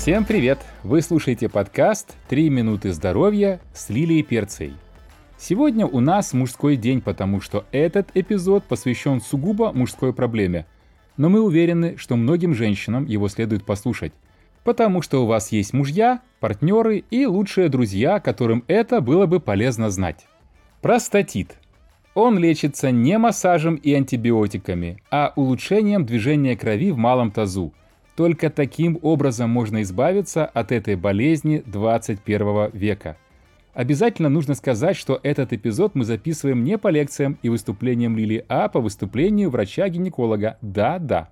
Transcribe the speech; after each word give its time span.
Всем 0.00 0.24
привет! 0.24 0.58
Вы 0.82 1.02
слушаете 1.02 1.50
подкаст 1.50 2.16
«Три 2.26 2.48
минуты 2.48 2.90
здоровья» 2.90 3.60
с 3.74 3.90
Лилией 3.90 4.22
Перцей. 4.22 4.72
Сегодня 5.36 5.86
у 5.86 6.00
нас 6.00 6.32
мужской 6.32 6.76
день, 6.76 7.02
потому 7.02 7.42
что 7.42 7.66
этот 7.70 8.08
эпизод 8.14 8.64
посвящен 8.64 9.20
сугубо 9.20 9.72
мужской 9.72 10.14
проблеме. 10.14 10.64
Но 11.18 11.28
мы 11.28 11.42
уверены, 11.42 11.98
что 11.98 12.16
многим 12.16 12.54
женщинам 12.54 13.04
его 13.04 13.28
следует 13.28 13.66
послушать. 13.66 14.14
Потому 14.64 15.02
что 15.02 15.22
у 15.22 15.26
вас 15.26 15.52
есть 15.52 15.74
мужья, 15.74 16.22
партнеры 16.40 17.04
и 17.10 17.26
лучшие 17.26 17.68
друзья, 17.68 18.20
которым 18.20 18.64
это 18.68 19.02
было 19.02 19.26
бы 19.26 19.38
полезно 19.38 19.90
знать. 19.90 20.26
Простатит. 20.80 21.58
Он 22.14 22.38
лечится 22.38 22.90
не 22.90 23.18
массажем 23.18 23.74
и 23.74 23.92
антибиотиками, 23.92 25.02
а 25.10 25.34
улучшением 25.36 26.06
движения 26.06 26.56
крови 26.56 26.90
в 26.90 26.96
малом 26.96 27.30
тазу– 27.30 27.74
только 28.16 28.50
таким 28.50 28.98
образом 29.02 29.50
можно 29.50 29.82
избавиться 29.82 30.46
от 30.46 30.72
этой 30.72 30.96
болезни 30.96 31.62
21 31.66 32.70
века. 32.72 33.16
Обязательно 33.72 34.28
нужно 34.28 34.54
сказать, 34.54 34.96
что 34.96 35.20
этот 35.22 35.52
эпизод 35.52 35.94
мы 35.94 36.04
записываем 36.04 36.64
не 36.64 36.76
по 36.76 36.88
лекциям 36.88 37.38
и 37.42 37.48
выступлениям 37.48 38.16
Лили, 38.16 38.44
а 38.48 38.68
по 38.68 38.80
выступлению 38.80 39.50
врача-гинеколога. 39.50 40.58
Да-да. 40.60 41.30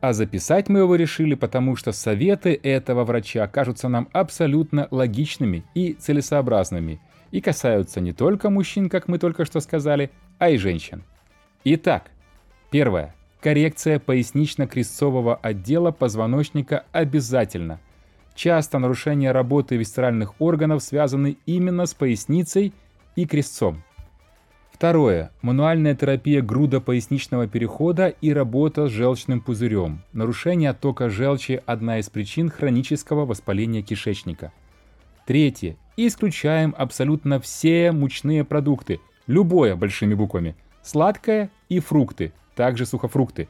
А 0.00 0.12
записать 0.12 0.68
мы 0.68 0.80
его 0.80 0.94
решили, 0.94 1.34
потому 1.34 1.76
что 1.76 1.92
советы 1.92 2.58
этого 2.62 3.04
врача 3.04 3.46
кажутся 3.46 3.88
нам 3.88 4.08
абсолютно 4.12 4.88
логичными 4.90 5.64
и 5.74 5.92
целесообразными 5.94 7.00
и 7.30 7.40
касаются 7.40 8.00
не 8.00 8.12
только 8.12 8.50
мужчин, 8.50 8.88
как 8.88 9.08
мы 9.08 9.18
только 9.18 9.44
что 9.44 9.60
сказали, 9.60 10.10
а 10.38 10.50
и 10.50 10.56
женщин. 10.56 11.02
Итак, 11.64 12.10
первое. 12.70 13.14
Коррекция 13.46 14.00
пояснично-крестцового 14.00 15.36
отдела 15.36 15.92
позвоночника 15.92 16.84
обязательно. 16.90 17.78
Часто 18.34 18.80
нарушения 18.80 19.30
работы 19.30 19.76
висцеральных 19.76 20.40
органов 20.40 20.82
связаны 20.82 21.36
именно 21.46 21.86
с 21.86 21.94
поясницей 21.94 22.74
и 23.14 23.24
крестцом. 23.24 23.84
Второе. 24.72 25.30
Мануальная 25.42 25.94
терапия 25.94 26.42
грудо-поясничного 26.42 27.46
перехода 27.46 28.08
и 28.08 28.32
работа 28.32 28.88
с 28.88 28.90
желчным 28.90 29.40
пузырем. 29.40 30.02
Нарушение 30.12 30.70
оттока 30.70 31.08
желчи– 31.08 31.62
одна 31.66 32.00
из 32.00 32.10
причин 32.10 32.50
хронического 32.50 33.26
воспаления 33.26 33.82
кишечника. 33.82 34.52
Третье. 35.24 35.76
Исключаем 35.96 36.74
абсолютно 36.76 37.38
все 37.38 37.92
мучные 37.92 38.44
продукты, 38.44 38.98
любое 39.28 39.76
большими 39.76 40.14
буквами, 40.14 40.56
сладкое 40.82 41.50
и 41.68 41.78
фрукты– 41.78 42.32
также 42.56 42.86
сухофрукты, 42.86 43.46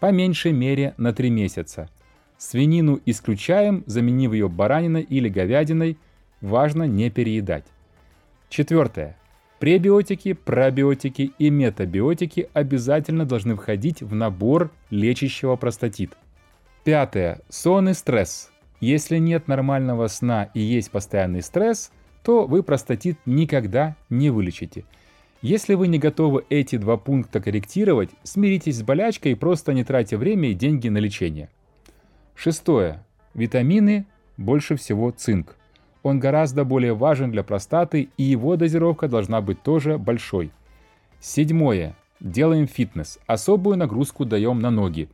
по 0.00 0.10
меньшей 0.10 0.52
мере 0.52 0.94
на 0.96 1.12
3 1.12 1.28
месяца. 1.28 1.90
Свинину 2.38 3.00
исключаем, 3.04 3.82
заменив 3.86 4.32
ее 4.32 4.48
бараниной 4.48 5.02
или 5.02 5.28
говядиной, 5.28 5.98
важно 6.40 6.84
не 6.84 7.10
переедать. 7.10 7.64
Четвертое. 8.48 9.16
Пребиотики, 9.58 10.34
пробиотики 10.34 11.32
и 11.38 11.50
метабиотики 11.50 12.48
обязательно 12.52 13.24
должны 13.24 13.56
входить 13.56 14.02
в 14.02 14.14
набор 14.14 14.70
лечащего 14.90 15.56
простатит. 15.56 16.16
Пятое. 16.84 17.40
Сон 17.48 17.88
и 17.88 17.94
стресс. 17.94 18.50
Если 18.80 19.16
нет 19.16 19.48
нормального 19.48 20.06
сна 20.08 20.50
и 20.52 20.60
есть 20.60 20.90
постоянный 20.90 21.42
стресс, 21.42 21.90
то 22.22 22.46
вы 22.46 22.62
простатит 22.62 23.18
никогда 23.24 23.96
не 24.10 24.30
вылечите– 24.30 24.84
если 25.42 25.74
вы 25.74 25.88
не 25.88 25.98
готовы 25.98 26.44
эти 26.48 26.76
два 26.76 26.96
пункта 26.96 27.40
корректировать, 27.40 28.10
смиритесь 28.22 28.78
с 28.78 28.82
болячкой 28.82 29.32
и 29.32 29.36
просто 29.36 29.72
не 29.72 29.84
тратьте 29.84 30.16
время 30.16 30.50
и 30.50 30.54
деньги 30.54 30.88
на 30.88 30.98
лечение. 30.98 31.50
Шестое. 32.34 33.04
Витамины, 33.34 34.06
больше 34.36 34.76
всего 34.76 35.10
цинк. 35.10 35.56
Он 36.02 36.20
гораздо 36.20 36.64
более 36.64 36.94
важен 36.94 37.30
для 37.30 37.42
простаты, 37.42 38.08
и 38.16 38.22
его 38.22 38.56
дозировка 38.56 39.08
должна 39.08 39.40
быть 39.40 39.62
тоже 39.62 39.98
большой. 39.98 40.52
Седьмое. 41.20 41.96
Делаем 42.20 42.66
фитнес. 42.66 43.18
Особую 43.26 43.76
нагрузку 43.76 44.24
даем 44.24 44.60
на 44.60 44.70
ноги. 44.70 45.08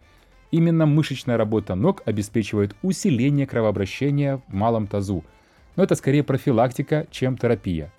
Именно 0.50 0.86
мышечная 0.86 1.36
работа 1.36 1.74
ног 1.74 2.02
обеспечивает 2.04 2.76
усиление 2.82 3.46
кровообращения 3.46 4.42
в 4.48 4.52
малом 4.52 4.86
тазу. 4.86 5.24
Но 5.76 5.82
это 5.82 5.94
скорее 5.94 6.22
профилактика, 6.22 7.06
чем 7.10 7.38
терапия. 7.38 7.90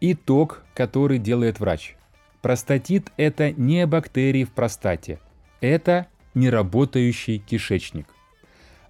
Итог, 0.00 0.62
который 0.74 1.18
делает 1.18 1.60
врач. 1.60 1.96
Простатит– 2.42 3.10
это 3.16 3.52
не 3.52 3.86
бактерии 3.86 4.44
в 4.44 4.50
простате. 4.50 5.18
Это 5.60 6.08
неработающий 6.34 7.38
кишечник. 7.38 8.06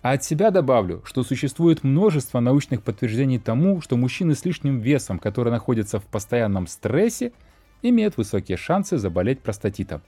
А 0.02 0.12
от 0.12 0.24
себя 0.24 0.50
добавлю, 0.50 1.02
что 1.06 1.22
существует 1.22 1.84
множество 1.84 2.40
научных 2.40 2.82
подтверждений 2.82 3.38
тому, 3.38 3.80
что 3.80 3.96
мужчины 3.96 4.34
с 4.34 4.44
лишним 4.44 4.80
весом, 4.80 5.18
которые 5.18 5.52
находятся 5.52 6.00
в 6.00 6.04
постоянном 6.04 6.66
стрессе, 6.66 7.32
имеют 7.80 8.16
высокие 8.16 8.56
шансы 8.56 8.98
заболеть 8.98 9.40
простатитом. 9.40 10.02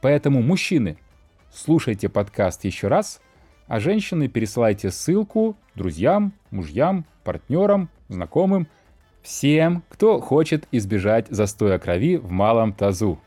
Поэтому, 0.00 0.42
мужчины, 0.42 0.96
слушайте 1.52 2.08
подкаст 2.08 2.64
еще 2.64 2.88
раз, 2.88 3.20
а 3.66 3.78
женщины 3.78 4.26
пересылайте 4.26 4.90
ссылку 4.90 5.56
друзьям, 5.74 6.32
мужьям, 6.50 7.04
партнерам, 7.24 7.90
знакомым– 8.08 8.66
Всем, 9.22 9.82
кто 9.88 10.20
хочет 10.20 10.66
избежать 10.72 11.26
застоя 11.28 11.78
крови 11.78 12.16
в 12.16 12.30
малом 12.30 12.72
тазу. 12.72 13.18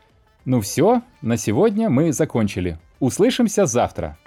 Ну 0.44 0.60
все, 0.60 1.02
на 1.22 1.36
сегодня 1.36 1.88
мы 1.88 2.12
закончили. 2.12 2.78
Услышимся 3.00 3.66
завтра. 3.66 4.18